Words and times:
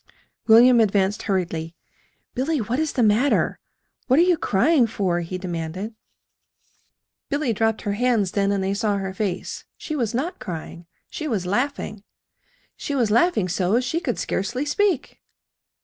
William 0.47 0.79
advanced 0.79 1.21
hurriedly. 1.21 1.75
"Billy, 2.33 2.57
what 2.59 2.79
is 2.79 2.93
the 2.93 3.03
matter? 3.03 3.59
What 4.07 4.17
are 4.17 4.23
you 4.23 4.35
crying 4.35 4.87
for?" 4.87 5.19
he 5.19 5.37
demanded. 5.37 5.93
Billy 7.29 7.53
dropped 7.53 7.83
her 7.83 7.91
hands 7.91 8.31
then, 8.31 8.51
and 8.51 8.63
they 8.63 8.73
saw 8.73 8.97
her 8.97 9.13
face. 9.13 9.63
She 9.77 9.95
was 9.95 10.15
not 10.15 10.39
crying. 10.39 10.87
She 11.11 11.27
was 11.27 11.45
laughing. 11.45 12.03
She 12.75 12.95
was 12.95 13.11
laughing 13.11 13.47
so 13.47 13.79
she 13.79 13.99
could 13.99 14.17
scarcely 14.17 14.65
speak. 14.65 15.21